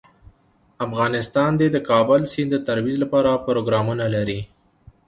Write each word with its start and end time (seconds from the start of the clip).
افغانستان 0.85 1.51
د 1.57 1.61
د 1.75 1.77
کابل 1.89 2.21
سیند 2.31 2.49
د 2.53 2.57
ترویج 2.67 2.97
لپاره 3.03 3.41
پروګرامونه 3.47 4.05
لري. 4.15 4.41